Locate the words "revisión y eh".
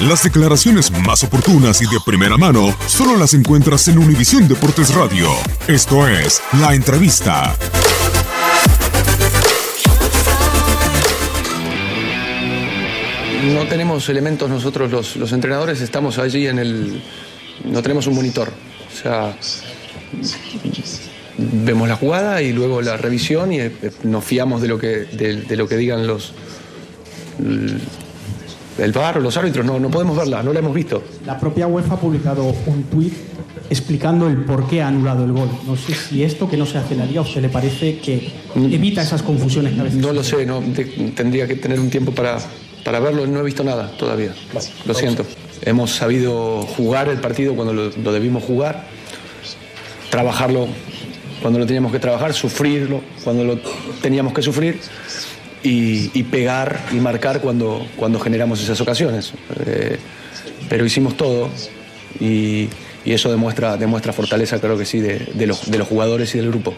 22.98-23.72